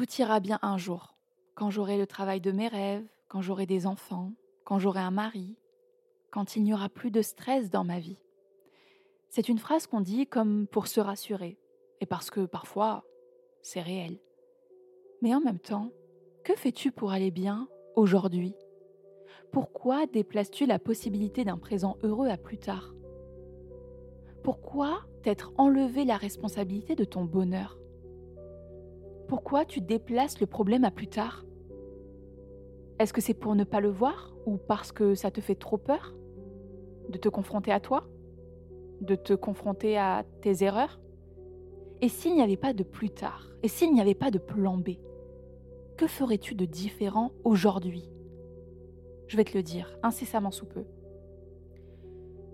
Tout 0.00 0.14
ira 0.18 0.40
bien 0.40 0.58
un 0.62 0.78
jour, 0.78 1.14
quand 1.54 1.68
j'aurai 1.68 1.98
le 1.98 2.06
travail 2.06 2.40
de 2.40 2.52
mes 2.52 2.68
rêves, 2.68 3.06
quand 3.28 3.42
j'aurai 3.42 3.66
des 3.66 3.86
enfants, 3.86 4.32
quand 4.64 4.78
j'aurai 4.78 5.00
un 5.00 5.10
mari, 5.10 5.58
quand 6.30 6.56
il 6.56 6.62
n'y 6.62 6.72
aura 6.72 6.88
plus 6.88 7.10
de 7.10 7.20
stress 7.20 7.68
dans 7.68 7.84
ma 7.84 7.98
vie. 7.98 8.16
C'est 9.28 9.50
une 9.50 9.58
phrase 9.58 9.86
qu'on 9.86 10.00
dit 10.00 10.26
comme 10.26 10.66
pour 10.66 10.86
se 10.86 11.00
rassurer, 11.00 11.58
et 12.00 12.06
parce 12.06 12.30
que 12.30 12.46
parfois, 12.46 13.04
c'est 13.60 13.82
réel. 13.82 14.18
Mais 15.20 15.34
en 15.34 15.40
même 15.42 15.58
temps, 15.58 15.90
que 16.44 16.54
fais-tu 16.54 16.92
pour 16.92 17.12
aller 17.12 17.30
bien 17.30 17.68
aujourd'hui? 17.94 18.54
Pourquoi 19.52 20.06
déplaces-tu 20.06 20.64
la 20.64 20.78
possibilité 20.78 21.44
d'un 21.44 21.58
présent 21.58 21.98
heureux 22.02 22.28
à 22.28 22.38
plus 22.38 22.56
tard? 22.56 22.94
Pourquoi 24.42 25.02
t'être 25.22 25.52
enlevé 25.58 26.06
la 26.06 26.16
responsabilité 26.16 26.94
de 26.94 27.04
ton 27.04 27.26
bonheur? 27.26 27.76
Pourquoi 29.30 29.64
tu 29.64 29.80
déplaces 29.80 30.40
le 30.40 30.46
problème 30.48 30.82
à 30.82 30.90
plus 30.90 31.06
tard? 31.06 31.44
Est-ce 32.98 33.12
que 33.12 33.20
c'est 33.20 33.32
pour 33.32 33.54
ne 33.54 33.62
pas 33.62 33.78
le 33.78 33.88
voir 33.88 34.34
ou 34.44 34.56
parce 34.56 34.90
que 34.90 35.14
ça 35.14 35.30
te 35.30 35.40
fait 35.40 35.54
trop 35.54 35.78
peur 35.78 36.16
De 37.10 37.16
te 37.16 37.28
confronter 37.28 37.70
à 37.70 37.78
toi 37.78 38.08
De 39.00 39.14
te 39.14 39.32
confronter 39.32 39.96
à 39.96 40.24
tes 40.40 40.64
erreurs? 40.64 40.98
Et 42.00 42.08
s'il 42.08 42.34
n'y 42.34 42.42
avait 42.42 42.56
pas 42.56 42.72
de 42.72 42.82
plus 42.82 43.10
tard 43.10 43.46
Et 43.62 43.68
s'il 43.68 43.94
n'y 43.94 44.00
avait 44.00 44.16
pas 44.16 44.32
de 44.32 44.38
plan 44.38 44.76
B 44.76 44.96
Que 45.96 46.08
ferais-tu 46.08 46.56
de 46.56 46.64
différent 46.64 47.30
aujourd'hui? 47.44 48.10
Je 49.28 49.36
vais 49.36 49.44
te 49.44 49.56
le 49.56 49.62
dire 49.62 49.96
incessamment 50.02 50.50
sous 50.50 50.66
peu. 50.66 50.86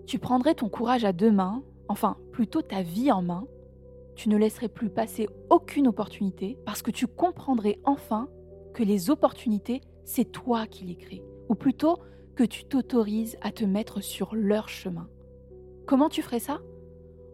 Tu 0.05 0.19
prendrais 0.19 0.53
ton 0.53 0.69
courage 0.69 1.05
à 1.05 1.11
deux 1.11 1.31
mains 1.31 1.63
enfin 1.87 2.17
plutôt 2.31 2.61
ta 2.61 2.83
vie 2.83 3.11
en 3.11 3.23
main, 3.23 3.47
tu 4.17 4.29
ne 4.29 4.35
laisserais 4.35 4.67
plus 4.67 4.89
passer 4.89 5.29
aucune 5.51 5.87
opportunité 5.87 6.57
parce 6.65 6.81
que 6.81 6.89
tu 6.89 7.05
comprendrais 7.05 7.79
enfin 7.85 8.27
que 8.73 8.83
les 8.83 9.11
opportunités, 9.11 9.81
c'est 10.05 10.31
toi 10.31 10.65
qui 10.65 10.85
les 10.85 10.95
crées, 10.95 11.23
ou 11.49 11.55
plutôt 11.55 11.99
que 12.35 12.43
tu 12.43 12.65
t'autorises 12.65 13.37
à 13.41 13.51
te 13.51 13.63
mettre 13.63 14.01
sur 14.01 14.33
leur 14.35 14.69
chemin. 14.69 15.07
Comment 15.85 16.09
tu 16.09 16.23
ferais 16.23 16.39
ça? 16.39 16.61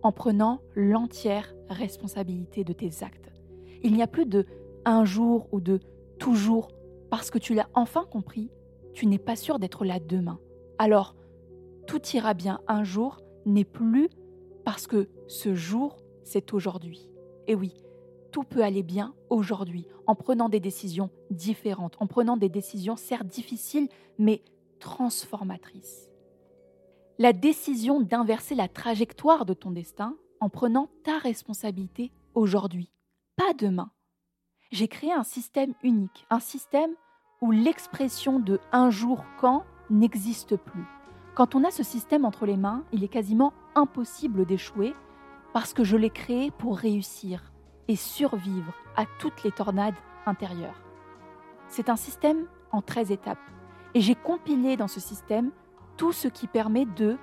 En 0.04 0.12
prenant 0.12 0.62
l'entière 0.76 1.56
responsabilité 1.70 2.66
de 2.66 2.74
tes 2.74 2.92
actes. 3.02 3.32
Il 3.82 3.94
n'y 3.94 4.04
a 4.04 4.08
plus 4.08 4.26
de 4.26 4.46
un 4.84 5.06
jour 5.06 5.48
ou 5.54 5.62
de 5.62 5.80
toujours, 6.20 6.70
parce 7.10 7.32
que 7.32 7.40
tu 7.40 7.54
l'as 7.54 7.70
enfin 7.74 8.06
compris, 8.12 8.52
tu 8.94 9.08
n'es 9.08 9.18
pas 9.18 9.38
sûr 9.38 9.58
d'être 9.58 9.86
là 9.86 10.00
demain. 10.00 10.40
Alors, 10.78 11.16
tout 11.88 12.02
ira 12.14 12.34
bien 12.34 12.60
un 12.68 12.84
jour 12.84 13.22
n'est 13.46 13.64
plus 13.64 14.10
parce 14.66 14.86
que 14.86 15.08
ce 15.28 15.56
jour, 15.56 16.03
c'est 16.24 16.54
aujourd'hui. 16.54 17.10
Et 17.48 17.56
oui, 17.56 17.74
tout 18.32 18.44
peut 18.44 18.64
aller 18.64 18.84
bien 18.84 19.14
aujourd'hui 19.30 19.88
en 20.08 20.16
prenant 20.16 20.50
des 20.50 20.60
décisions 20.60 21.10
différentes, 21.30 21.96
en 22.00 22.08
prenant 22.08 22.38
des 22.38 22.50
décisions 22.50 22.96
certes 22.96 23.28
difficiles, 23.28 23.88
mais 24.18 24.44
transformatrices. 24.80 26.10
La 27.20 27.32
décision 27.32 28.02
d'inverser 28.02 28.56
la 28.56 28.68
trajectoire 28.68 29.46
de 29.46 29.54
ton 29.54 29.72
destin 29.72 30.18
en 30.40 30.50
prenant 30.50 30.90
ta 31.04 31.20
responsabilité 31.20 32.12
aujourd'hui, 32.34 32.92
pas 33.36 33.54
demain. 33.54 33.92
J'ai 34.72 34.88
créé 34.88 35.14
un 35.14 35.24
système 35.24 35.74
unique, 35.84 36.26
un 36.30 36.40
système 36.40 36.92
où 37.42 37.52
l'expression 37.52 38.40
de 38.40 38.60
un 38.72 38.90
jour 38.90 39.24
quand 39.40 39.64
n'existe 39.90 40.58
plus. 40.58 40.86
Quand 41.36 41.56
on 41.56 41.64
a 41.64 41.72
ce 41.72 41.84
système 41.84 42.26
entre 42.26 42.46
les 42.46 42.58
mains, 42.58 42.84
il 42.92 43.04
est 43.04 43.10
quasiment 43.10 43.54
impossible 43.76 44.46
d'échouer 44.46 44.94
parce 45.54 45.74
que 45.74 45.84
je 45.84 45.96
l'ai 45.96 46.10
créé 46.10 46.52
pour 46.52 46.78
réussir 46.78 47.52
et 47.88 47.96
survivre 47.96 48.74
à 48.96 49.06
toutes 49.20 49.44
les 49.44 49.52
tornades 49.52 49.96
intérieures. 50.26 50.82
C'est 51.68 51.90
un 51.90 51.96
système 51.96 52.46
en 52.72 52.82
13 52.82 53.12
étapes 53.12 53.38
et 53.94 54.02
j'ai 54.02 54.16
compilé 54.16 54.76
dans 54.76 54.88
ce 54.88 55.00
système 55.00 55.52
tout 55.96 56.12
ce 56.12 56.28
qui 56.28 56.48
permet 56.48 56.86
de 56.86 57.18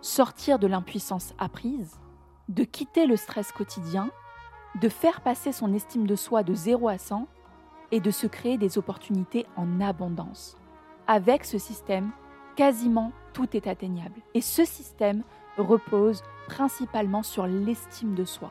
sortir 0.00 0.58
de 0.58 0.66
l'impuissance 0.66 1.34
apprise, 1.38 1.98
de 2.48 2.64
quitter 2.64 3.06
le 3.06 3.16
stress 3.16 3.52
quotidien, 3.52 4.10
de 4.80 4.88
faire 4.88 5.20
passer 5.20 5.52
son 5.52 5.72
estime 5.72 6.06
de 6.06 6.16
soi 6.16 6.42
de 6.42 6.54
0 6.54 6.88
à 6.88 6.98
100 6.98 7.26
et 7.90 8.00
de 8.00 8.10
se 8.10 8.26
créer 8.26 8.58
des 8.58 8.78
opportunités 8.78 9.46
en 9.56 9.80
abondance. 9.80 10.56
Avec 11.06 11.44
ce 11.44 11.58
système, 11.58 12.10
quasiment 12.56 13.12
tout 13.32 13.56
est 13.56 13.66
atteignable. 13.66 14.20
Et 14.34 14.40
ce 14.40 14.64
système 14.64 15.22
repose 15.56 16.22
principalement 16.48 17.22
sur 17.22 17.46
l'estime 17.46 18.14
de 18.14 18.24
soi. 18.24 18.50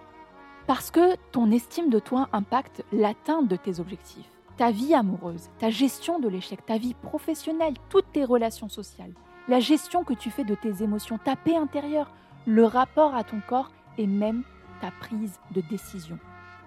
Parce 0.67 0.91
que 0.91 1.15
ton 1.31 1.51
estime 1.51 1.89
de 1.89 1.99
toi 1.99 2.29
impacte 2.31 2.85
l'atteinte 2.91 3.47
de 3.47 3.55
tes 3.55 3.79
objectifs, 3.79 4.29
ta 4.55 4.71
vie 4.71 4.93
amoureuse, 4.93 5.49
ta 5.59 5.69
gestion 5.69 6.19
de 6.19 6.29
l'échec, 6.29 6.65
ta 6.65 6.77
vie 6.77 6.93
professionnelle, 6.93 7.73
toutes 7.89 8.11
tes 8.13 8.23
relations 8.23 8.69
sociales, 8.69 9.13
la 9.47 9.59
gestion 9.59 10.03
que 10.03 10.13
tu 10.13 10.29
fais 10.29 10.43
de 10.43 10.55
tes 10.55 10.83
émotions, 10.83 11.17
ta 11.17 11.35
paix 11.35 11.55
intérieure, 11.55 12.11
le 12.45 12.65
rapport 12.65 13.15
à 13.15 13.23
ton 13.23 13.41
corps 13.47 13.71
et 13.97 14.07
même 14.07 14.43
ta 14.81 14.91
prise 14.91 15.39
de 15.51 15.61
décision. 15.61 16.19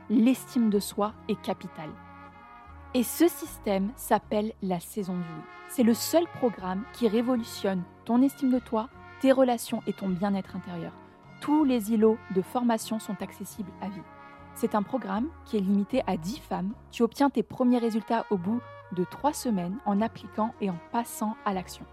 L'estime 0.09 0.71
de 0.71 0.81
soi 0.81 1.13
est 1.29 1.41
capitale. 1.41 1.91
Et 2.95 3.05
ce 3.05 3.29
système 3.29 3.93
s'appelle 3.97 4.53
la 4.63 4.81
saison 4.81 5.15
du 5.15 5.21
oui. 5.21 5.45
C'est 5.69 5.85
le 5.85 5.95
seul 5.95 6.25
programme 6.35 6.83
qui 6.93 7.07
révolutionne 7.07 7.85
ton 8.05 8.21
estime 8.21 8.51
de 8.51 8.59
toi, 8.59 8.89
tes 9.21 9.31
relations 9.31 9.83
et 9.87 9.93
ton 9.93 10.09
bien-être 10.09 10.57
intérieur. 10.57 10.93
Tous 11.41 11.65
les 11.65 11.93
îlots 11.93 12.19
de 12.35 12.43
formation 12.43 12.99
sont 12.99 13.23
accessibles 13.23 13.73
à 13.81 13.89
vie. 13.89 14.03
C'est 14.55 14.75
un 14.75 14.83
programme 14.83 15.29
qui 15.47 15.57
est 15.57 15.61
limité 15.61 16.03
à 16.07 16.19
10 16.19 16.39
femmes. 16.39 16.73
Tu 16.91 17.03
obtiens 17.03 17.31
tes 17.31 17.43
premiers 17.43 17.79
résultats 17.79 18.27
au 18.31 18.37
bout 18.37 18.61
de 18.93 19.05
3 19.05 19.33
semaines 19.33 19.79
en 19.87 20.03
appliquant 20.03 20.53
et 20.61 20.69
en 20.69 20.77
passant 20.93 21.37
à 21.47 21.55
l'action. 21.55 21.87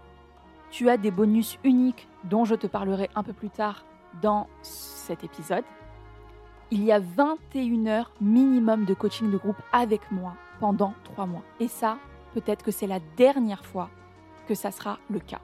Tu 0.70 0.90
as 0.90 0.98
des 0.98 1.10
bonus 1.10 1.58
uniques 1.64 2.08
dont 2.24 2.44
je 2.44 2.54
te 2.54 2.66
parlerai 2.66 3.08
un 3.14 3.22
peu 3.22 3.32
plus 3.32 3.48
tard 3.48 3.84
dans 4.20 4.48
cet 4.60 5.24
épisode. 5.24 5.64
Il 6.70 6.84
y 6.84 6.92
a 6.92 7.00
21 7.00 7.86
heures 7.86 8.12
minimum 8.20 8.84
de 8.84 8.92
coaching 8.92 9.30
de 9.30 9.38
groupe 9.38 9.62
avec 9.72 10.10
moi 10.10 10.34
pendant 10.60 10.92
trois 11.04 11.24
mois. 11.24 11.42
Et 11.58 11.68
ça, 11.68 11.96
peut-être 12.34 12.62
que 12.62 12.70
c'est 12.70 12.86
la 12.86 13.00
dernière 13.16 13.64
fois 13.64 13.88
que 14.46 14.54
ça 14.54 14.70
sera 14.70 14.98
le 15.08 15.20
cas. 15.20 15.40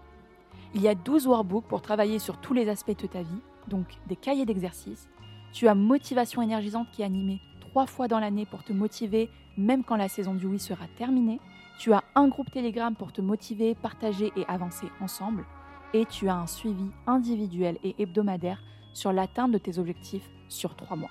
Il 0.75 0.82
y 0.82 0.88
a 0.88 0.94
12 0.94 1.26
workbooks 1.26 1.64
pour 1.64 1.81
travailler 1.81 2.19
sur 2.19 2.37
tous 2.37 2.53
les 2.53 2.69
aspects 2.69 3.00
de 3.00 3.06
ta 3.06 3.22
vie, 3.22 3.41
donc 3.69 3.86
des 4.06 4.16
cahiers 4.16 4.47
d'exercice. 4.47 5.08
Tu 5.52 5.69
as 5.69 5.75
Motivation 5.75 6.42
énergisante 6.42 6.88
qui 6.92 7.02
est 7.02 7.04
animée 7.04 7.41
trois 7.75 7.86
fois 7.86 8.06
dans 8.06 8.20
l'année 8.20 8.47
pour 8.47 8.62
te 8.62 8.72
motiver, 8.72 9.28
même 9.56 9.82
quand 9.82 9.97
la 9.97 10.08
saison 10.08 10.34
du 10.34 10.47
oui 10.47 10.60
sera 10.60 10.86
terminée. 10.97 11.41
Tu 11.76 11.92
as 11.92 12.04
un 12.14 12.28
groupe 12.28 12.52
Telegram 12.52 12.94
pour 12.94 13.12
te 13.12 13.20
motiver, 13.20 13.75
partager 13.75 14.32
et 14.36 14.47
avancer 14.47 14.86
ensemble. 15.00 15.44
Et 15.92 16.06
tu 16.06 16.28
as 16.28 16.36
un 16.36 16.47
suivi 16.47 16.86
individuel 17.08 17.78
et 17.82 17.97
hebdomadaire 17.98 18.62
sur 18.92 19.12
l'atteinte 19.12 19.50
de 19.50 19.58
tes 19.58 19.81
objectifs 19.81 20.31
sur 20.48 20.76
trois 20.76 20.96
mois. 20.96 21.10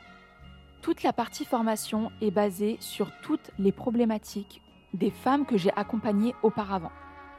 Toute 0.81 1.03
la 1.03 1.11
partie 1.11 1.43
formation 1.43 2.13
est 2.21 2.31
basée 2.31 2.77
sur 2.79 3.11
toutes 3.23 3.51
les 3.59 3.73
problématiques 3.73 4.61
des 4.93 5.11
femmes 5.11 5.45
que 5.45 5.57
j'ai 5.57 5.71
accompagnées 5.75 6.33
auparavant. 6.43 6.91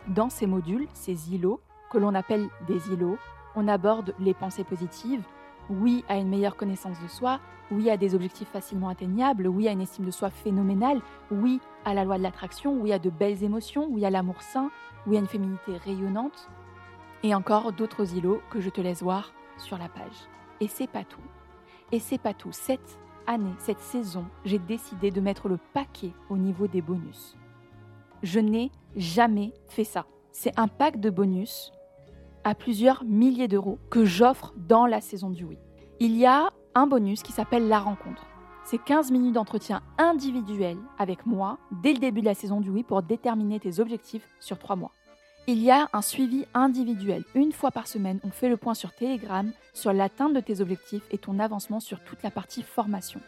Dans 0.08 0.28
ces 0.28 0.46
modules, 0.46 0.86
ces 0.92 1.32
îlots, 1.32 1.60
que 1.90 1.96
l'on 1.96 2.14
appelle 2.14 2.48
des 2.66 2.90
îlots, 2.90 3.16
on 3.56 3.68
aborde 3.68 4.14
les 4.18 4.34
pensées 4.34 4.64
positives, 4.64 5.24
oui 5.70 6.04
à 6.08 6.16
une 6.16 6.28
meilleure 6.28 6.56
connaissance 6.56 7.00
de 7.02 7.08
soi, 7.08 7.40
oui 7.70 7.90
à 7.90 7.96
des 7.96 8.14
objectifs 8.14 8.48
facilement 8.48 8.88
atteignables, 8.88 9.48
oui 9.48 9.68
à 9.68 9.72
une 9.72 9.80
estime 9.80 10.04
de 10.04 10.10
soi 10.10 10.30
phénoménale, 10.30 11.00
oui 11.30 11.60
à 11.84 11.94
la 11.94 12.04
loi 12.04 12.18
de 12.18 12.22
l'attraction, 12.22 12.78
oui 12.80 12.92
à 12.92 12.98
de 12.98 13.10
belles 13.10 13.42
émotions, 13.42 13.86
oui 13.90 14.04
à 14.04 14.10
l'amour 14.10 14.42
sain, 14.42 14.70
oui 15.06 15.16
à 15.16 15.20
une 15.20 15.26
féminité 15.26 15.76
rayonnante, 15.76 16.48
et 17.22 17.34
encore 17.34 17.72
d'autres 17.72 18.16
îlots 18.16 18.42
que 18.50 18.60
je 18.60 18.70
te 18.70 18.80
laisse 18.80 19.02
voir 19.02 19.32
sur 19.56 19.78
la 19.78 19.88
page. 19.88 20.28
Et 20.60 20.68
c'est 20.68 20.86
pas 20.90 21.04
tout. 21.04 21.20
Et 21.92 21.98
c'est 21.98 22.18
pas 22.18 22.34
tout. 22.34 22.52
Cette 22.52 22.98
année, 23.26 23.54
cette 23.58 23.80
saison, 23.80 24.26
j'ai 24.44 24.58
décidé 24.58 25.10
de 25.10 25.20
mettre 25.20 25.48
le 25.48 25.58
paquet 25.72 26.12
au 26.28 26.36
niveau 26.36 26.66
des 26.66 26.82
bonus. 26.82 27.36
Je 28.22 28.40
n'ai 28.40 28.70
jamais 28.96 29.52
fait 29.68 29.84
ça. 29.84 30.06
C'est 30.32 30.58
un 30.58 30.68
pack 30.68 31.00
de 31.00 31.10
bonus 31.10 31.72
à 32.44 32.54
plusieurs 32.54 33.04
milliers 33.04 33.48
d'euros 33.48 33.78
que 33.90 34.04
j'offre 34.04 34.52
dans 34.56 34.86
la 34.86 35.00
saison 35.00 35.30
du 35.30 35.44
oui. 35.44 35.58
Il 36.00 36.16
y 36.16 36.26
a 36.26 36.50
un 36.74 36.86
bonus 36.86 37.22
qui 37.22 37.32
s'appelle 37.32 37.68
la 37.68 37.78
rencontre. 37.78 38.26
C'est 38.64 38.82
15 38.82 39.10
minutes 39.10 39.34
d'entretien 39.34 39.82
individuel 39.98 40.76
avec 40.98 41.26
moi 41.26 41.58
dès 41.82 41.92
le 41.92 41.98
début 41.98 42.20
de 42.20 42.26
la 42.26 42.34
saison 42.34 42.60
du 42.60 42.70
oui 42.70 42.82
pour 42.82 43.02
déterminer 43.02 43.60
tes 43.60 43.80
objectifs 43.80 44.26
sur 44.40 44.58
trois 44.58 44.76
mois. 44.76 44.92
Il 45.46 45.62
y 45.62 45.70
a 45.70 45.88
un 45.92 46.00
suivi 46.00 46.46
individuel. 46.54 47.24
Une 47.34 47.52
fois 47.52 47.70
par 47.70 47.86
semaine, 47.86 48.20
on 48.24 48.30
fait 48.30 48.48
le 48.48 48.56
point 48.56 48.72
sur 48.72 48.94
Telegram 48.94 49.52
sur 49.74 49.92
l'atteinte 49.92 50.32
de 50.32 50.40
tes 50.40 50.62
objectifs 50.62 51.04
et 51.10 51.18
ton 51.18 51.38
avancement 51.38 51.80
sur 51.80 52.02
toute 52.02 52.22
la 52.22 52.30
partie 52.30 52.62
formation. 52.62 53.20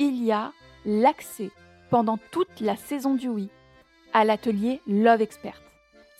Il 0.00 0.24
y 0.24 0.32
a 0.32 0.52
l'accès 0.84 1.50
pendant 1.88 2.18
toute 2.32 2.60
la 2.60 2.74
saison 2.74 3.14
du 3.14 3.28
oui 3.28 3.48
à 4.12 4.24
l'atelier 4.24 4.80
Love 4.88 5.20
Expert. 5.20 5.60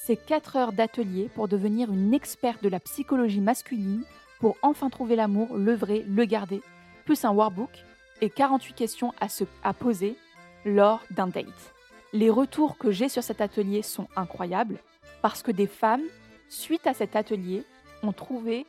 C'est 0.02 0.16
4 0.16 0.56
heures 0.56 0.72
d'atelier 0.72 1.28
pour 1.34 1.46
devenir 1.46 1.92
une 1.92 2.14
experte 2.14 2.64
de 2.64 2.70
la 2.70 2.80
psychologie 2.80 3.42
masculine 3.42 4.02
pour 4.38 4.56
enfin 4.62 4.88
trouver 4.88 5.14
l'amour, 5.14 5.58
le 5.58 5.74
vrai, 5.74 6.06
le 6.08 6.24
garder, 6.24 6.62
plus 7.04 7.22
un 7.26 7.32
workbook 7.32 7.84
et 8.22 8.30
48 8.30 8.72
questions 8.72 9.12
à, 9.20 9.28
se, 9.28 9.44
poser 9.78 10.16
lors 10.64 11.02
d'un 11.10 11.26
date. 11.26 11.74
Les 12.14 12.30
retours 12.30 12.78
que 12.78 12.90
j'ai 12.90 13.10
sur 13.10 13.22
cet 13.22 13.42
atelier 13.42 13.82
sont 13.82 14.08
incroyables 14.16 14.78
parce 15.20 15.42
que 15.42 15.52
des 15.52 15.66
femmes, 15.66 16.04
suite 16.48 16.86
à 16.86 16.94
cet 16.94 17.14
atelier, 17.14 17.62
ont 18.02 18.14
trouvé 18.14 18.66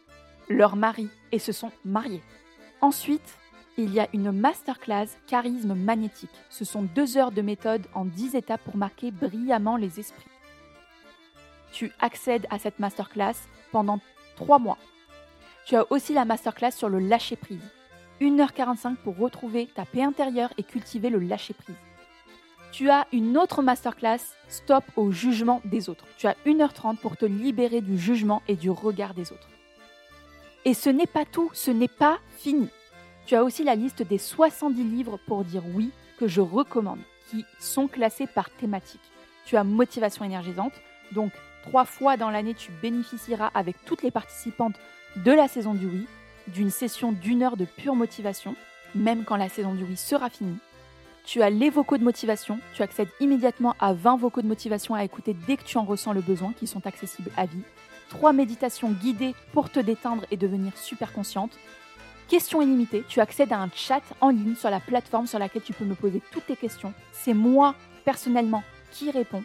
leur 0.49 0.75
mari 0.75 1.07
et 1.31 1.39
se 1.39 1.53
sont 1.53 1.71
mariées. 1.85 2.23
Ensuite, 2.81 3.37
il 3.77 3.93
y 3.93 4.01
a 4.01 4.09
une 4.11 4.33
masterclass 4.33 5.07
charisme 5.27 5.75
magnétique. 5.75 6.29
Ce 6.49 6.65
sont 6.65 6.81
deux 6.81 7.17
heures 7.17 7.31
de 7.31 7.41
méthode 7.41 7.87
en 7.93 8.03
dix 8.03 8.35
étapes 8.35 8.65
pour 8.65 8.75
marquer 8.75 9.11
brillamment 9.11 9.77
les 9.77 9.97
esprits. 9.97 10.27
Tu 11.71 11.91
accèdes 11.99 12.47
à 12.49 12.59
cette 12.59 12.79
masterclass 12.79 13.35
pendant 13.71 13.99
trois 14.35 14.59
mois. 14.59 14.77
Tu 15.65 15.75
as 15.75 15.85
aussi 15.91 16.13
la 16.13 16.25
masterclass 16.25 16.71
sur 16.71 16.89
le 16.89 16.99
lâcher 16.99 17.35
prise. 17.35 17.63
1h45 18.19 18.97
pour 18.97 19.17
retrouver 19.17 19.67
ta 19.73 19.85
paix 19.85 20.03
intérieure 20.03 20.53
et 20.57 20.63
cultiver 20.63 21.09
le 21.09 21.19
lâcher 21.19 21.53
prise. 21.53 21.75
Tu 22.71 22.89
as 22.89 23.07
une 23.11 23.37
autre 23.37 23.61
masterclass 23.61 24.19
Stop 24.47 24.83
au 24.95 25.11
jugement 25.11 25.61
des 25.65 25.89
autres. 25.89 26.05
Tu 26.17 26.27
as 26.27 26.35
1h30 26.45 26.97
pour 26.97 27.17
te 27.17 27.25
libérer 27.25 27.81
du 27.81 27.97
jugement 27.97 28.41
et 28.47 28.55
du 28.55 28.69
regard 28.69 29.13
des 29.13 29.31
autres. 29.31 29.49
Et 30.65 30.73
ce 30.73 30.89
n'est 30.89 31.07
pas 31.07 31.25
tout, 31.25 31.49
ce 31.53 31.71
n'est 31.71 31.87
pas 31.87 32.19
fini. 32.37 32.69
Tu 33.25 33.35
as 33.35 33.43
aussi 33.43 33.63
la 33.63 33.75
liste 33.75 34.03
des 34.03 34.17
70 34.17 34.83
livres 34.83 35.19
pour 35.25 35.43
dire 35.43 35.63
oui 35.73 35.91
que 36.19 36.27
je 36.27 36.41
recommande, 36.41 36.99
qui 37.29 37.45
sont 37.59 37.87
classés 37.87 38.27
par 38.27 38.49
thématique. 38.49 39.01
Tu 39.45 39.57
as 39.57 39.63
motivation 39.63 40.23
énergisante, 40.23 40.73
donc 41.13 41.31
trois 41.63 41.85
fois 41.85 42.17
dans 42.17 42.29
l'année 42.29 42.53
tu 42.53 42.71
bénéficieras 42.81 43.51
avec 43.53 43.75
toutes 43.85 44.03
les 44.03 44.11
participantes 44.11 44.75
de 45.17 45.31
la 45.31 45.47
saison 45.47 45.73
du 45.73 45.85
oui, 45.85 46.07
d'une 46.47 46.69
session 46.69 47.11
d'une 47.11 47.43
heure 47.43 47.57
de 47.57 47.65
pure 47.65 47.95
motivation, 47.95 48.55
même 48.95 49.23
quand 49.23 49.35
la 49.35 49.49
saison 49.49 49.73
du 49.73 49.83
oui 49.83 49.97
sera 49.97 50.29
finie. 50.29 50.57
Tu 51.23 51.41
as 51.43 51.49
les 51.49 51.69
vocaux 51.69 51.97
de 51.97 52.03
motivation, 52.03 52.59
tu 52.73 52.81
accèdes 52.81 53.09
immédiatement 53.19 53.75
à 53.79 53.93
20 53.93 54.17
vocaux 54.17 54.41
de 54.41 54.47
motivation 54.47 54.95
à 54.95 55.03
écouter 55.03 55.35
dès 55.47 55.57
que 55.57 55.63
tu 55.63 55.77
en 55.77 55.83
ressens 55.83 56.13
le 56.13 56.21
besoin, 56.21 56.53
qui 56.53 56.65
sont 56.65 56.85
accessibles 56.87 57.31
à 57.37 57.45
vie. 57.45 57.61
Trois 58.09 58.33
méditations 58.33 58.89
guidées 58.89 59.35
pour 59.53 59.69
te 59.69 59.79
détendre 59.79 60.25
et 60.31 60.37
devenir 60.37 60.75
super 60.75 61.13
consciente. 61.13 61.51
Questions 62.27 62.61
illimitées, 62.61 63.03
tu 63.07 63.19
accèdes 63.19 63.53
à 63.53 63.59
un 63.59 63.69
chat 63.73 64.01
en 64.19 64.29
ligne 64.29 64.55
sur 64.55 64.69
la 64.69 64.79
plateforme 64.79 65.27
sur 65.27 65.37
laquelle 65.37 65.61
tu 65.61 65.73
peux 65.73 65.85
me 65.85 65.95
poser 65.95 66.21
toutes 66.31 66.47
tes 66.47 66.55
questions. 66.55 66.93
C'est 67.11 67.33
moi, 67.33 67.75
personnellement, 68.03 68.63
qui 68.91 69.11
réponds. 69.11 69.43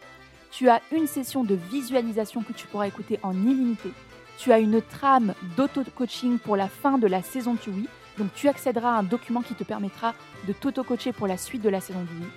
Tu 0.57 0.71
as 0.71 0.81
une 0.91 1.07
session 1.07 1.45
de 1.45 1.55
visualisation 1.55 2.41
que 2.41 2.55
tu 2.55 2.67
pourras 2.67 2.87
écouter 2.87 3.21
en 3.23 3.35
illimité. 3.35 3.91
Tu 4.39 4.53
as 4.53 4.59
une 4.59 4.81
trame 4.81 5.35
d'auto-coaching 5.55 6.39
pour 6.39 6.57
la 6.57 6.67
fin 6.67 6.97
de 6.97 7.07
la 7.07 7.21
saison 7.21 7.59
du 7.63 7.69
oui. 7.69 7.87
Donc 8.17 8.33
tu 8.33 8.49
accéderas 8.49 8.95
à 8.95 8.99
un 9.01 9.03
document 9.03 9.43
qui 9.43 9.53
te 9.53 9.65
permettra 9.65 10.15
de 10.49 10.55
t'auto-coacher 10.55 11.13
pour 11.13 11.27
la 11.27 11.37
suite 11.37 11.61
de 11.61 11.69
la 11.69 11.83
saison 11.83 12.05
du 12.05 12.15
oui. 12.23 12.29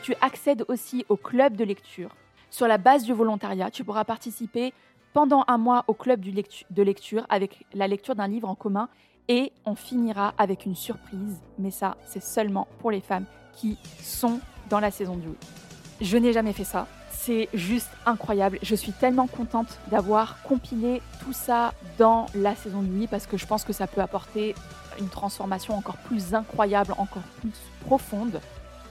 Tu 0.00 0.14
accèdes 0.22 0.64
aussi 0.68 1.04
au 1.10 1.18
club 1.18 1.58
de 1.58 1.64
lecture. 1.64 2.16
Sur 2.48 2.68
la 2.68 2.78
base 2.78 3.04
du 3.04 3.12
volontariat, 3.12 3.70
tu 3.70 3.84
pourras 3.84 4.04
participer 4.04 4.72
pendant 5.12 5.44
un 5.46 5.58
mois 5.58 5.84
au 5.88 5.92
club 5.92 6.22
de 6.22 6.82
lecture 6.82 7.26
avec 7.28 7.66
la 7.74 7.86
lecture 7.86 8.14
d'un 8.14 8.28
livre 8.28 8.48
en 8.48 8.54
commun 8.54 8.88
et 9.28 9.52
on 9.66 9.74
finira 9.74 10.32
avec 10.38 10.64
une 10.64 10.74
surprise. 10.74 11.42
Mais 11.58 11.70
ça, 11.70 11.98
c'est 12.06 12.22
seulement 12.22 12.66
pour 12.78 12.90
les 12.90 13.02
femmes 13.02 13.26
qui 13.52 13.76
sont 14.00 14.40
dans 14.70 14.80
la 14.80 14.90
saison 14.90 15.16
du 15.16 15.28
oui. 15.28 15.67
Je 16.00 16.16
n'ai 16.16 16.32
jamais 16.32 16.52
fait 16.52 16.64
ça. 16.64 16.86
C'est 17.10 17.48
juste 17.52 17.90
incroyable. 18.06 18.58
Je 18.62 18.74
suis 18.76 18.92
tellement 18.92 19.26
contente 19.26 19.78
d'avoir 19.90 20.40
compilé 20.42 21.02
tout 21.20 21.32
ça 21.32 21.74
dans 21.98 22.26
la 22.34 22.54
saison 22.54 22.82
de 22.82 22.86
nuit 22.86 23.08
parce 23.08 23.26
que 23.26 23.36
je 23.36 23.46
pense 23.46 23.64
que 23.64 23.72
ça 23.72 23.88
peut 23.88 24.00
apporter 24.00 24.54
une 25.00 25.08
transformation 25.08 25.74
encore 25.74 25.96
plus 25.96 26.34
incroyable, 26.34 26.94
encore 26.98 27.24
plus 27.40 27.52
profonde. 27.84 28.40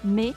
Mais 0.04 0.33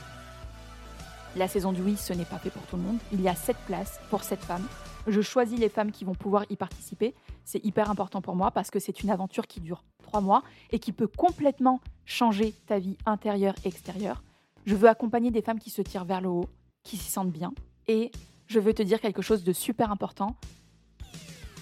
la 1.36 1.48
saison 1.48 1.72
du 1.72 1.82
oui, 1.82 1.96
ce 1.96 2.12
n'est 2.12 2.24
pas 2.24 2.38
fait 2.38 2.50
pour 2.50 2.62
tout 2.62 2.76
le 2.76 2.82
monde. 2.82 2.98
Il 3.12 3.20
y 3.20 3.28
a 3.28 3.34
sept 3.34 3.56
places 3.66 4.00
pour 4.08 4.22
sept 4.22 4.40
femmes. 4.40 4.66
Je 5.08 5.20
choisis 5.20 5.58
les 5.58 5.68
femmes 5.68 5.90
qui 5.90 6.04
vont 6.04 6.14
pouvoir 6.14 6.44
y 6.50 6.56
participer. 6.56 7.14
C'est 7.44 7.64
hyper 7.64 7.90
important 7.90 8.20
pour 8.20 8.36
moi 8.36 8.52
parce 8.52 8.70
que 8.70 8.78
c'est 8.78 9.02
une 9.02 9.10
aventure 9.10 9.48
qui 9.48 9.60
dure 9.60 9.82
trois 10.02 10.20
mois 10.20 10.42
et 10.70 10.78
qui 10.78 10.92
peut 10.92 11.08
complètement 11.08 11.80
changer 12.04 12.54
ta 12.66 12.78
vie 12.78 12.96
intérieure 13.06 13.54
et 13.64 13.68
extérieure. 13.68 14.22
Je 14.66 14.74
veux 14.74 14.88
accompagner 14.88 15.30
des 15.30 15.42
femmes 15.42 15.58
qui 15.58 15.70
se 15.70 15.82
tirent 15.82 16.04
vers 16.04 16.20
le 16.20 16.28
haut, 16.28 16.48
qui 16.82 16.96
s'y 16.96 17.10
sentent 17.10 17.32
bien, 17.32 17.52
et 17.88 18.10
je 18.46 18.58
veux 18.58 18.74
te 18.74 18.82
dire 18.82 19.00
quelque 19.00 19.22
chose 19.22 19.44
de 19.44 19.52
super 19.52 19.90
important. 19.90 20.36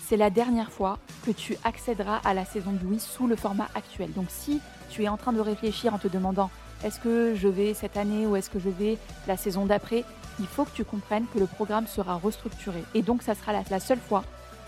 C'est 0.06 0.16
la 0.16 0.30
dernière 0.30 0.72
fois 0.72 0.98
que 1.26 1.30
tu 1.30 1.56
accéderas 1.64 2.16
à 2.24 2.32
la 2.32 2.46
saison 2.46 2.72
du 2.72 2.86
oui 2.86 2.98
sous 2.98 3.26
le 3.26 3.36
format 3.36 3.68
actuel. 3.74 4.10
Donc 4.14 4.26
si 4.30 4.60
tu 4.88 5.04
es 5.04 5.08
en 5.08 5.18
train 5.18 5.34
de 5.34 5.40
réfléchir 5.40 5.92
en 5.92 5.98
te 5.98 6.08
demandant 6.08 6.50
est-ce 6.82 6.98
que 6.98 7.34
je 7.34 7.48
vais 7.48 7.74
cette 7.74 7.98
année 7.98 8.26
ou 8.26 8.34
est-ce 8.36 8.48
que 8.48 8.58
je 8.58 8.70
vais 8.70 8.96
la 9.26 9.36
saison 9.36 9.66
d'après, 9.66 10.04
il 10.38 10.46
faut 10.46 10.64
que 10.64 10.70
tu 10.70 10.84
comprennes 10.84 11.26
que 11.32 11.38
le 11.38 11.46
programme 11.46 11.86
sera 11.86 12.16
restructuré. 12.16 12.82
Et 12.94 13.02
donc 13.02 13.22
ça 13.22 13.34
sera 13.34 13.52
la, 13.52 13.64
la 13.70 13.80
seule 13.80 13.98
fois 13.98 14.24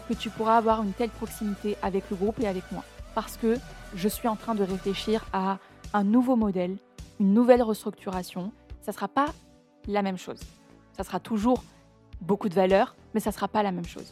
que 0.08 0.14
tu 0.14 0.28
pourras 0.28 0.58
avoir 0.58 0.82
une 0.82 0.92
telle 0.92 1.10
proximité 1.10 1.76
avec 1.80 2.10
le 2.10 2.16
groupe 2.16 2.38
et 2.40 2.46
avec 2.46 2.70
moi. 2.70 2.84
Parce 3.14 3.38
que 3.38 3.56
je 3.94 4.08
suis 4.08 4.28
en 4.28 4.36
train 4.36 4.54
de 4.54 4.62
réfléchir 4.64 5.24
à 5.32 5.58
un 5.94 6.04
nouveau 6.04 6.36
modèle, 6.36 6.76
une 7.18 7.32
nouvelle 7.32 7.62
restructuration. 7.62 8.52
Ça 8.82 8.92
ne 8.92 8.94
sera 8.94 9.08
pas 9.08 9.32
la 9.86 10.02
même 10.02 10.18
chose. 10.18 10.40
Ça 10.96 11.04
sera 11.04 11.20
toujours 11.20 11.62
beaucoup 12.20 12.48
de 12.48 12.54
valeur, 12.54 12.96
mais 13.14 13.20
ça 13.20 13.30
ne 13.30 13.34
sera 13.34 13.48
pas 13.48 13.62
la 13.62 13.72
même 13.72 13.86
chose. 13.86 14.10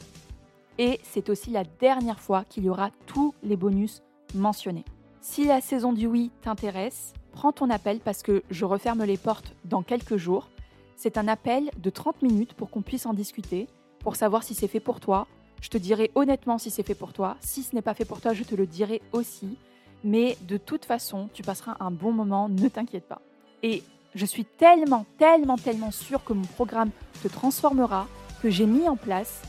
Et 0.79 1.00
c'est 1.03 1.29
aussi 1.29 1.50
la 1.50 1.65
dernière 1.65 2.20
fois 2.20 2.44
qu'il 2.44 2.65
y 2.65 2.70
aura 2.70 2.91
tous 3.06 3.35
les 3.43 3.56
bonus 3.56 4.03
mentionnés. 4.35 4.85
Si 5.20 5.44
la 5.44 5.61
saison 5.61 5.93
du 5.93 6.06
oui 6.06 6.31
t'intéresse, 6.41 7.12
prends 7.32 7.53
ton 7.53 7.69
appel 7.70 8.00
parce 8.00 8.23
que 8.23 8.43
je 8.50 8.65
referme 8.65 9.05
les 9.05 9.17
portes 9.17 9.55
dans 9.65 9.82
quelques 9.82 10.17
jours. 10.17 10.49
C'est 10.97 11.19
un 11.19 11.29
appel 11.29 11.71
de 11.76 11.91
30 11.91 12.23
minutes 12.23 12.55
pour 12.55 12.71
qu'on 12.71 12.82
puisse 12.82 13.06
en 13.06 13.14
discuter, 13.14 13.67
pour 14.00 14.17
savoir 14.17 14.43
si 14.44 14.55
c'est 14.55 14.69
fait 14.69 14.81
pour 14.81 15.00
toi. 15.00 15.26
Je 15.61 15.69
te 15.69 15.79
dirai 15.79 16.12
honnêtement 16.14 16.59
si 16.59 16.71
c'est 16.71 16.85
fait 16.85 16.94
pour 16.94 17.12
toi. 17.12 17.37
Si 17.41 17.64
ce 17.64 17.75
n'est 17.75 17.82
pas 17.82 17.94
fait 17.94 18.05
pour 18.05 18.21
toi, 18.21 18.32
je 18.32 18.44
te 18.44 18.55
le 18.55 18.67
dirai 18.67 19.03
aussi. 19.12 19.59
Mais 20.05 20.37
de 20.43 20.56
toute 20.56 20.85
façon, 20.85 21.29
tu 21.32 21.43
passeras 21.43 21.76
un 21.81 21.91
bon 21.91 22.12
moment, 22.12 22.49
ne 22.49 22.69
t'inquiète 22.69 23.09
pas. 23.09 23.21
Et 23.64 23.82
je 24.14 24.26
suis 24.26 24.44
tellement, 24.44 25.06
tellement, 25.19 25.56
tellement 25.56 25.90
sûre 25.90 26.25
que 26.25 26.32
mon 26.32 26.44
programme 26.46 26.90
te 27.22 27.28
transformera 27.28 28.06
que 28.43 28.50
j'ai 28.50 28.66
mis 28.66 28.88
en 28.88 28.96
place 28.96 29.43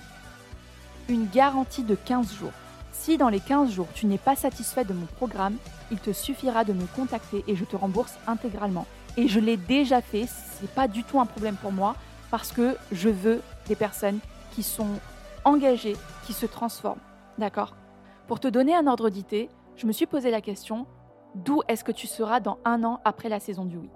une 1.07 1.27
garantie 1.27 1.83
de 1.83 1.95
15 1.95 2.33
jours. 2.33 2.51
Si 2.91 3.17
dans 3.17 3.29
les 3.29 3.39
15 3.39 3.71
jours 3.71 3.87
tu 3.93 4.05
n'es 4.05 4.17
pas 4.17 4.35
satisfait 4.35 4.85
de 4.85 4.93
mon 4.93 5.05
programme, 5.05 5.55
il 5.91 5.99
te 5.99 6.11
suffira 6.11 6.63
de 6.63 6.73
me 6.73 6.85
contacter 6.95 7.43
et 7.47 7.55
je 7.55 7.65
te 7.65 7.75
rembourse 7.75 8.17
intégralement. 8.27 8.85
Et 9.17 9.27
je 9.27 9.39
l'ai 9.39 9.57
déjà 9.57 10.01
fait, 10.01 10.27
c'est 10.27 10.69
pas 10.69 10.87
du 10.87 11.03
tout 11.03 11.19
un 11.19 11.25
problème 11.25 11.55
pour 11.55 11.71
moi 11.71 11.95
parce 12.29 12.51
que 12.51 12.77
je 12.91 13.09
veux 13.09 13.41
des 13.67 13.75
personnes 13.75 14.19
qui 14.51 14.63
sont 14.63 14.99
engagées, 15.45 15.95
qui 16.25 16.33
se 16.33 16.45
transforment. 16.45 16.99
D'accord? 17.37 17.75
Pour 18.27 18.39
te 18.39 18.47
donner 18.47 18.75
un 18.75 18.85
ordre 18.85 19.09
d'idée, 19.09 19.49
je 19.77 19.87
me 19.87 19.91
suis 19.91 20.05
posé 20.05 20.29
la 20.29 20.41
question 20.41 20.85
d'où 21.35 21.61
est-ce 21.67 21.83
que 21.83 21.91
tu 21.91 22.05
seras 22.05 22.39
dans 22.39 22.59
un 22.65 22.83
an 22.83 22.99
après 23.05 23.29
la 23.29 23.39
saison 23.39 23.65
du 23.65 23.77
oui? 23.77 23.89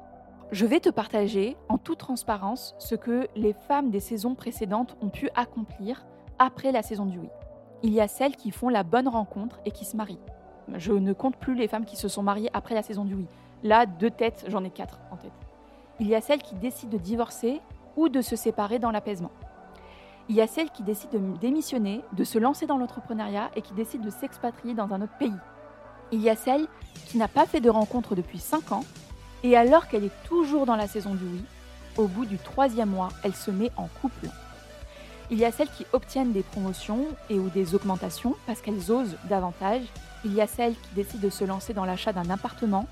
Je 0.54 0.68
vais 0.68 0.80
te 0.80 0.90
partager 0.90 1.58
en 1.68 1.80
toute 1.80 1.98
transparence 1.98 2.76
ce 2.78 2.94
que 2.94 3.28
les 3.36 3.54
femmes 3.54 3.90
des 3.90 4.00
saisons 4.00 4.36
précédentes 4.36 4.96
ont 5.02 5.10
pu 5.10 5.28
accomplir 5.34 6.06
après 6.38 6.72
la 6.72 6.84
saison 6.84 7.08
du 7.08 7.18
oui. 7.18 7.30
Il 7.82 7.92
y 7.92 8.00
a 8.00 8.08
celles 8.08 8.36
qui 8.36 8.52
font 8.52 8.70
la 8.70 8.84
bonne 8.84 9.08
rencontre 9.08 9.60
et 9.66 9.72
qui 9.72 9.84
se 9.84 9.98
marient. 9.98 10.20
Je 10.76 10.94
ne 10.94 11.12
compte 11.12 11.38
plus 11.38 11.56
les 11.56 11.68
femmes 11.68 11.86
qui 11.86 11.96
se 11.96 12.08
sont 12.08 12.22
mariées 12.22 12.52
après 12.54 12.76
la 12.76 12.84
saison 12.84 13.04
du 13.04 13.16
oui. 13.16 13.26
Là, 13.64 13.88
deux 13.88 14.12
têtes, 14.12 14.46
j'en 14.48 14.64
ai 14.64 14.70
quatre 14.70 15.00
en 15.10 15.18
tête. 15.18 15.32
Il 16.00 16.08
y 16.08 16.14
a 16.14 16.22
celles 16.22 16.44
qui 16.44 16.54
décident 16.54 16.92
de 16.92 16.98
divorcer 17.00 17.60
ou 17.98 18.08
de 18.08 18.22
se 18.22 18.36
séparer 18.36 18.78
dans 18.78 18.92
l'apaisement. 18.92 19.32
Il 20.30 20.36
y 20.36 20.42
a 20.42 20.48
celles 20.48 20.70
qui 20.70 20.84
décident 20.84 21.18
de 21.18 21.38
démissionner, 21.40 22.02
de 22.14 22.24
se 22.24 22.38
lancer 22.38 22.68
dans 22.68 22.78
l'entrepreneuriat 22.78 23.50
et 23.56 23.64
qui 23.64 23.74
décident 23.74 24.06
de 24.06 24.12
s'expatrier 24.12 24.76
dans 24.76 24.94
un 24.94 25.02
autre 25.02 25.18
pays. 25.18 25.34
Il 26.12 26.22
y 26.22 26.30
a 26.30 26.36
celle 26.36 26.68
qui 27.08 27.18
n'a 27.18 27.28
pas 27.28 27.48
fait 27.48 27.60
de 27.60 27.72
rencontre 27.72 28.14
depuis 28.14 28.38
5 28.38 28.72
ans 28.72 28.84
et 29.44 29.56
alors 29.58 29.88
qu'elle 29.88 30.06
est 30.06 30.24
toujours 30.24 30.66
dans 30.66 30.76
la 30.76 30.88
saison 30.88 31.14
du 31.14 31.26
oui, 31.26 31.44
au 31.98 32.08
bout 32.08 32.26
du 32.26 32.38
troisième 32.38 32.90
mois, 32.90 33.10
elle 33.24 33.36
se 33.36 33.52
met 33.52 33.72
en 33.78 33.88
couple. 34.02 34.28
Il 35.30 35.38
y 35.38 35.46
a 35.46 35.52
celles 35.52 35.70
qui 35.70 35.86
obtiennent 35.94 36.32
des 36.32 36.44
promotions 36.44 37.06
et 37.30 37.40
ou 37.40 37.50
des 37.50 37.76
augmentations 37.76 38.36
parce 38.46 38.62
qu'elles 38.62 38.92
osent 38.92 39.16
davantage. 39.30 39.84
Il 40.26 40.34
y 40.34 40.42
a 40.42 40.48
celles 40.48 40.76
qui 40.76 40.96
décident 40.96 41.24
de 41.24 41.30
se 41.30 41.44
lancer 41.44 41.74
dans 41.74 41.86
l'achat 41.86 42.14
d'un 42.14 42.30
appartement, 42.30 42.88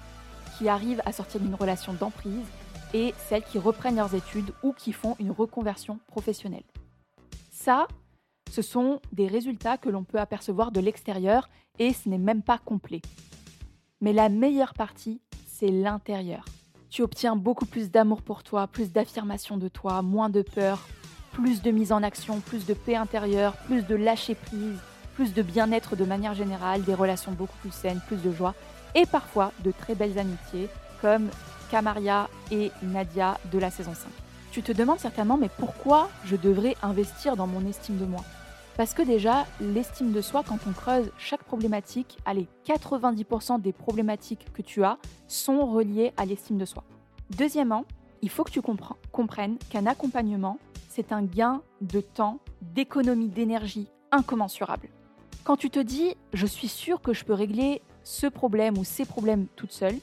qui 0.57 0.69
arrivent 0.69 1.01
à 1.05 1.11
sortir 1.11 1.39
d'une 1.39 1.55
relation 1.55 1.93
d'emprise, 1.93 2.45
et 2.93 3.13
celles 3.29 3.43
qui 3.43 3.57
reprennent 3.57 3.95
leurs 3.95 4.15
études 4.15 4.53
ou 4.63 4.73
qui 4.73 4.91
font 4.91 5.15
une 5.19 5.31
reconversion 5.31 5.99
professionnelle. 6.07 6.63
Ça, 7.51 7.87
ce 8.49 8.61
sont 8.61 8.99
des 9.13 9.27
résultats 9.27 9.77
que 9.77 9.89
l'on 9.89 10.03
peut 10.03 10.19
apercevoir 10.19 10.71
de 10.71 10.81
l'extérieur 10.81 11.49
et 11.79 11.93
ce 11.93 12.09
n'est 12.09 12.17
même 12.17 12.41
pas 12.41 12.57
complet. 12.57 13.01
Mais 14.01 14.13
la 14.13 14.29
meilleure 14.29 14.73
partie, 14.73 15.21
l'intérieur. 15.69 16.45
Tu 16.89 17.03
obtiens 17.03 17.35
beaucoup 17.35 17.65
plus 17.65 17.91
d'amour 17.91 18.21
pour 18.21 18.43
toi, 18.43 18.67
plus 18.67 18.91
d'affirmation 18.91 19.57
de 19.57 19.67
toi, 19.67 20.01
moins 20.01 20.29
de 20.29 20.41
peur, 20.41 20.87
plus 21.31 21.61
de 21.61 21.71
mise 21.71 21.91
en 21.91 22.03
action, 22.03 22.39
plus 22.39 22.65
de 22.65 22.73
paix 22.73 22.95
intérieure, 22.95 23.55
plus 23.65 23.83
de 23.83 23.95
lâcher 23.95 24.35
prise, 24.35 24.79
plus 25.15 25.33
de 25.33 25.41
bien-être 25.41 25.95
de 25.95 26.05
manière 26.05 26.33
générale, 26.33 26.83
des 26.83 26.93
relations 26.93 27.31
beaucoup 27.31 27.57
plus 27.61 27.71
saines, 27.71 28.01
plus 28.07 28.21
de 28.21 28.31
joie 28.31 28.55
et 28.95 29.05
parfois 29.05 29.51
de 29.63 29.71
très 29.71 29.95
belles 29.95 30.19
amitiés 30.19 30.67
comme 31.01 31.29
Kamaria 31.69 32.29
et 32.51 32.71
Nadia 32.83 33.37
de 33.51 33.59
la 33.59 33.71
saison 33.71 33.93
5. 33.93 34.09
Tu 34.51 34.61
te 34.61 34.73
demandes 34.73 34.99
certainement, 34.99 35.37
mais 35.37 35.49
pourquoi 35.49 36.09
je 36.25 36.35
devrais 36.35 36.75
investir 36.83 37.37
dans 37.37 37.47
mon 37.47 37.65
estime 37.65 37.97
de 37.97 38.05
moi? 38.05 38.23
Parce 38.77 38.93
que 38.93 39.01
déjà, 39.01 39.45
l'estime 39.59 40.11
de 40.11 40.21
soi, 40.21 40.43
quand 40.47 40.57
on 40.67 40.71
creuse 40.71 41.11
chaque 41.17 41.43
problématique, 41.43 42.17
allez, 42.25 42.47
90% 42.65 43.61
des 43.61 43.73
problématiques 43.73 44.47
que 44.53 44.61
tu 44.61 44.83
as 44.83 44.97
sont 45.27 45.65
reliées 45.65 46.13
à 46.17 46.25
l'estime 46.25 46.57
de 46.57 46.65
soi. 46.65 46.83
Deuxièmement, 47.37 47.85
il 48.21 48.29
faut 48.29 48.43
que 48.43 48.51
tu 48.51 48.61
comprennes 49.11 49.57
qu'un 49.69 49.85
accompagnement, 49.85 50.57
c'est 50.89 51.11
un 51.11 51.23
gain 51.23 51.61
de 51.81 52.01
temps, 52.01 52.39
d'économie 52.61 53.29
d'énergie 53.29 53.87
incommensurable. 54.11 54.89
Quand 55.43 55.57
tu 55.57 55.69
te 55.69 55.79
dis, 55.79 56.15
je 56.33 56.45
suis 56.45 56.67
sûr 56.67 57.01
que 57.01 57.13
je 57.13 57.25
peux 57.25 57.33
régler 57.33 57.81
ce 58.03 58.27
problème 58.27 58.77
ou 58.77 58.83
ces 58.83 59.05
problèmes 59.05 59.47
toute 59.55 59.71
seule, 59.71 59.97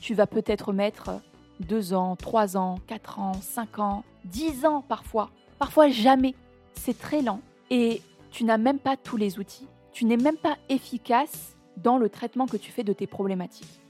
tu 0.00 0.14
vas 0.14 0.26
peut-être 0.26 0.72
mettre 0.72 1.20
deux 1.60 1.92
ans, 1.92 2.14
trois 2.14 2.56
ans, 2.56 2.78
quatre 2.86 3.18
ans, 3.18 3.34
cinq 3.40 3.78
ans, 3.78 4.04
dix 4.24 4.64
ans 4.64 4.82
parfois, 4.86 5.30
parfois 5.58 5.88
jamais. 5.88 6.34
C'est 6.74 6.96
très 6.96 7.22
lent 7.22 7.40
et 7.70 8.02
tu 8.30 8.44
n'as 8.44 8.58
même 8.58 8.78
pas 8.78 8.96
tous 8.96 9.16
les 9.16 9.38
outils. 9.38 9.66
Tu 9.92 10.04
n'es 10.04 10.16
même 10.16 10.36
pas 10.36 10.56
efficace 10.68 11.56
dans 11.76 11.98
le 11.98 12.08
traitement 12.08 12.46
que 12.46 12.56
tu 12.56 12.72
fais 12.72 12.84
de 12.84 12.92
tes 12.92 13.06
problématiques. 13.06 13.80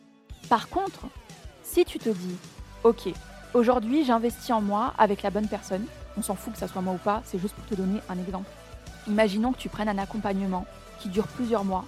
Par 0.48 0.68
contre, 0.68 1.06
si 1.62 1.84
tu 1.84 1.98
te 1.98 2.08
dis, 2.08 2.36
ok, 2.84 3.08
aujourd'hui 3.54 4.04
j'investis 4.04 4.50
en 4.50 4.60
moi 4.60 4.94
avec 4.98 5.22
la 5.22 5.30
bonne 5.30 5.48
personne, 5.48 5.84
on 6.16 6.22
s'en 6.22 6.34
fout 6.34 6.52
que 6.52 6.58
ça 6.58 6.68
soit 6.68 6.82
moi 6.82 6.94
ou 6.94 6.98
pas, 6.98 7.22
c'est 7.24 7.38
juste 7.38 7.54
pour 7.54 7.66
te 7.66 7.74
donner 7.74 8.00
un 8.08 8.18
exemple. 8.18 8.50
Imaginons 9.06 9.52
que 9.52 9.58
tu 9.58 9.68
prennes 9.68 9.88
un 9.88 9.98
accompagnement 9.98 10.66
qui 11.00 11.08
dure 11.08 11.26
plusieurs 11.28 11.64
mois. 11.64 11.84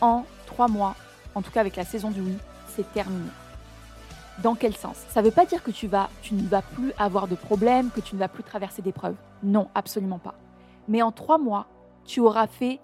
En 0.00 0.24
trois 0.46 0.68
mois, 0.68 0.94
en 1.34 1.42
tout 1.42 1.50
cas 1.50 1.60
avec 1.60 1.76
la 1.76 1.84
saison 1.84 2.10
du 2.10 2.20
oui, 2.20 2.36
c'est 2.68 2.90
terminé. 2.92 3.28
Dans 4.42 4.54
quel 4.54 4.74
sens? 4.74 4.96
Ça 5.08 5.20
ne 5.20 5.26
veut 5.26 5.32
pas 5.32 5.44
dire 5.44 5.62
que 5.62 5.70
tu, 5.70 5.88
tu 6.22 6.34
ne 6.34 6.48
vas 6.48 6.62
plus 6.62 6.92
avoir 6.98 7.28
de 7.28 7.34
problèmes, 7.34 7.90
que 7.90 8.00
tu 8.00 8.14
ne 8.14 8.20
vas 8.20 8.28
plus 8.28 8.42
traverser 8.42 8.80
d'épreuves. 8.82 9.16
Non, 9.42 9.68
absolument 9.74 10.18
pas. 10.18 10.34
Mais 10.88 11.02
en 11.02 11.12
trois 11.12 11.38
mois, 11.38 11.66
tu 12.04 12.20
auras 12.20 12.46
fait 12.46 12.80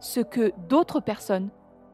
ce 0.00 0.20
que 0.20 0.52
d'autres 0.68 1.00
personnes 1.00 1.50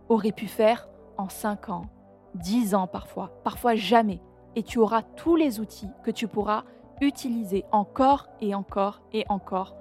auraient 0.08 0.32
pu 0.32 0.46
faire 0.46 0.88
en 1.16 1.28
cinq 1.28 1.68
ans, 1.68 1.86
dix 2.34 2.74
ans 2.74 2.86
parfois, 2.86 3.30
parfois 3.44 3.74
jamais. 3.74 4.20
Et 4.56 4.62
tu 4.62 4.78
auras 4.78 5.02
tous 5.02 5.36
les 5.36 5.60
outils 5.60 5.90
que 6.02 6.10
tu 6.10 6.26
pourras 6.26 6.64
utiliser 7.00 7.64
encore 7.72 8.28
et 8.40 8.54
encore 8.54 9.00
et 9.12 9.24
encore 9.28 9.76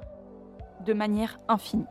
de 0.85 0.93
manière 0.93 1.39
infinie. 1.47 1.85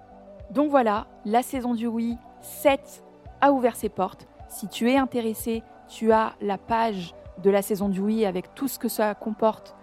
Donc 0.50 0.70
voilà, 0.70 1.06
la 1.24 1.42
saison 1.42 1.74
du 1.74 1.86
oui 1.86 2.16
7 2.40 3.04
a 3.40 3.52
ouvert 3.52 3.76
ses 3.76 3.88
portes. 3.88 4.26
Si 4.48 4.68
tu 4.68 4.90
es 4.90 4.96
intéressé, 4.96 5.62
tu 5.88 6.12
as 6.12 6.32
la 6.40 6.56
page 6.56 7.14
de 7.42 7.50
la 7.50 7.62
saison 7.62 7.88
du 7.88 8.00
oui 8.00 8.24
avec 8.24 8.54
tout 8.54 8.68
ce 8.68 8.78
que 8.78 8.88
ça 8.88 9.14
comporte 9.14 9.76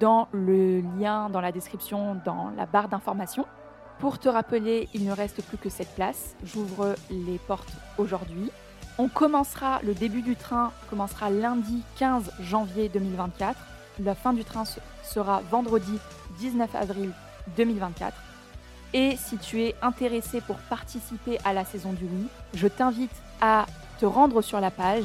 dans 0.00 0.28
le 0.32 0.80
lien, 0.98 1.28
dans 1.30 1.40
la 1.40 1.52
description, 1.52 2.16
dans 2.24 2.50
la 2.56 2.66
barre 2.66 2.88
d'information. 2.88 3.46
Pour 3.98 4.18
te 4.18 4.28
rappeler, 4.28 4.88
il 4.94 5.04
ne 5.04 5.12
reste 5.12 5.42
plus 5.42 5.58
que 5.58 5.68
cette 5.68 5.94
place. 5.94 6.36
J'ouvre 6.44 6.94
les 7.10 7.38
portes 7.38 7.72
aujourd'hui. 7.98 8.50
On 8.98 9.08
commencera, 9.08 9.80
le 9.82 9.94
début 9.94 10.22
du 10.22 10.36
train 10.36 10.72
commencera 10.90 11.30
lundi 11.30 11.82
15 11.98 12.32
janvier 12.40 12.88
2024. 12.88 13.58
La 14.00 14.14
fin 14.14 14.32
du 14.32 14.44
train 14.44 14.64
sera 15.02 15.40
vendredi 15.50 15.98
19 16.38 16.74
avril 16.74 17.12
2024. 17.56 18.14
Et 18.94 19.16
si 19.16 19.36
tu 19.36 19.62
es 19.62 19.74
intéressé 19.82 20.40
pour 20.40 20.56
participer 20.56 21.38
à 21.44 21.52
la 21.52 21.64
saison 21.64 21.92
du 21.92 22.04
oui, 22.04 22.26
je 22.54 22.68
t'invite 22.68 23.14
à 23.40 23.66
te 23.98 24.06
rendre 24.06 24.42
sur 24.42 24.60
la 24.60 24.70
page, 24.70 25.04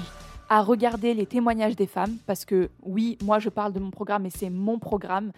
à 0.50 0.62
regarder 0.62 1.14
les 1.14 1.26
témoignages 1.26 1.76
des 1.76 1.88
femmes, 1.88 2.18
parce 2.26 2.46
que 2.46 2.70
oui, 2.82 3.18
moi 3.24 3.40
je 3.40 3.50
parle 3.50 3.74
de 3.74 3.80
mon 3.80 3.92
programme 3.92 4.26
et 4.26 4.30
c'est 4.30 4.50
mon 4.50 4.80
programme, 4.80 5.32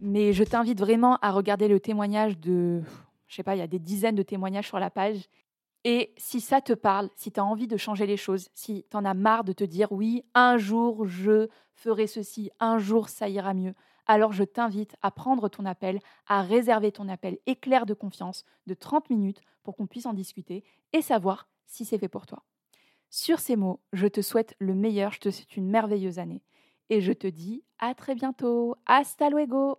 mais 0.00 0.32
je 0.32 0.44
t'invite 0.44 0.78
vraiment 0.78 1.16
à 1.22 1.30
regarder 1.30 1.68
le 1.68 1.80
témoignage 1.80 2.38
de, 2.38 2.82
je 3.26 3.34
sais 3.34 3.42
pas, 3.42 3.56
il 3.56 3.58
y 3.58 3.62
a 3.62 3.66
des 3.66 3.78
dizaines 3.78 4.14
de 4.14 4.22
témoignages 4.22 4.68
sur 4.68 4.78
la 4.78 4.90
page. 4.90 5.28
Et 5.84 6.12
si 6.16 6.40
ça 6.40 6.60
te 6.60 6.72
parle, 6.72 7.10
si 7.14 7.30
tu 7.30 7.38
as 7.38 7.44
envie 7.44 7.68
de 7.68 7.76
changer 7.76 8.06
les 8.06 8.16
choses, 8.16 8.48
si 8.54 8.84
tu 8.90 8.96
en 8.96 9.04
as 9.04 9.14
marre 9.14 9.44
de 9.44 9.52
te 9.52 9.64
dire 9.64 9.92
oui, 9.92 10.24
un 10.34 10.58
jour 10.58 11.06
je 11.06 11.48
ferai 11.74 12.06
ceci, 12.06 12.50
un 12.58 12.78
jour 12.78 13.08
ça 13.08 13.28
ira 13.28 13.54
mieux, 13.54 13.74
alors 14.06 14.32
je 14.32 14.44
t'invite 14.44 14.96
à 15.02 15.10
prendre 15.10 15.48
ton 15.48 15.64
appel, 15.64 16.00
à 16.26 16.42
réserver 16.42 16.92
ton 16.92 17.08
appel 17.08 17.38
éclair 17.46 17.86
de 17.86 17.94
confiance 17.94 18.44
de 18.66 18.74
30 18.74 19.10
minutes 19.10 19.40
pour 19.62 19.76
qu'on 19.76 19.86
puisse 19.86 20.06
en 20.06 20.12
discuter 20.12 20.64
et 20.92 21.02
savoir 21.02 21.48
si 21.66 21.84
c'est 21.84 21.98
fait 21.98 22.08
pour 22.08 22.26
toi. 22.26 22.42
Sur 23.10 23.38
ces 23.40 23.56
mots, 23.56 23.80
je 23.92 24.06
te 24.06 24.20
souhaite 24.20 24.54
le 24.58 24.74
meilleur, 24.74 25.12
je 25.12 25.20
te 25.20 25.30
souhaite 25.30 25.56
une 25.56 25.68
merveilleuse 25.68 26.18
année 26.18 26.42
et 26.90 27.00
je 27.00 27.12
te 27.12 27.26
dis 27.26 27.64
à 27.78 27.94
très 27.94 28.14
bientôt. 28.14 28.76
Hasta 28.86 29.30
luego 29.30 29.78